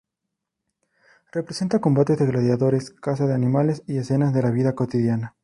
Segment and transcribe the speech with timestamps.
[1.31, 5.35] Representa combates de gladiadores, caza de animales y escenas de la vida cotidiana.